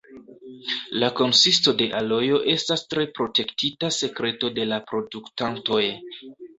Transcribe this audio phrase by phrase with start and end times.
[1.03, 5.85] La konsisto de alojo estas tre protektita sekreto de la produktantoj.